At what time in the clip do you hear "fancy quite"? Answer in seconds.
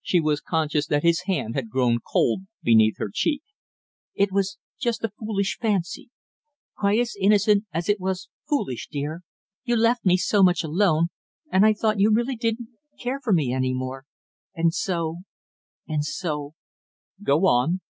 5.60-6.98